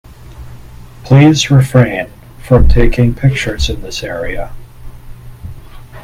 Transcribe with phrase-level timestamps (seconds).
[1.03, 2.09] Please refrain
[2.41, 4.51] from taking pictures in this area.